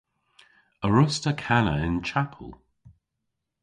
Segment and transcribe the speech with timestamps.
[0.85, 2.49] A wruss'ta kana y'n chapel?